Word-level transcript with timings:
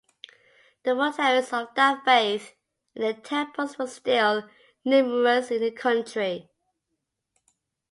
The 0.81 0.95
votaries 0.95 1.53
of 1.53 1.75
that 1.75 2.03
faith 2.03 2.55
and 2.95 3.03
their 3.03 3.13
temples 3.13 3.77
were 3.77 3.85
still 3.85 4.49
numerous 4.83 5.51
in 5.51 5.61
the 5.61 5.69
country. 5.69 6.49